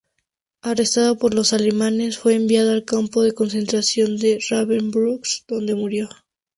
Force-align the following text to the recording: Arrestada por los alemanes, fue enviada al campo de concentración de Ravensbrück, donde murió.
Arrestada 0.63 1.13
por 1.13 1.35
los 1.35 1.53
alemanes, 1.53 2.17
fue 2.17 2.33
enviada 2.33 2.71
al 2.73 2.85
campo 2.85 3.21
de 3.21 3.33
concentración 3.35 4.17
de 4.17 4.43
Ravensbrück, 4.49 5.23
donde 5.47 5.75
murió. 5.75 6.09